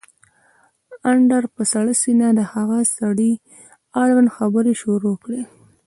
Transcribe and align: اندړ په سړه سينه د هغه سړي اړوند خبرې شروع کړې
اندړ 1.11 1.43
په 1.55 1.61
سړه 1.71 1.93
سينه 2.03 2.27
د 2.39 2.41
هغه 2.53 2.79
سړي 2.97 3.31
اړوند 4.01 4.29
خبرې 4.37 4.73
شروع 4.81 5.15
کړې 5.23 5.41